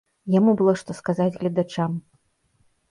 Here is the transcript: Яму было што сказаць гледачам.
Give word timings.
Яму 0.35 0.51
было 0.61 0.73
што 0.83 0.95
сказаць 1.01 1.31
гледачам. 1.39 1.91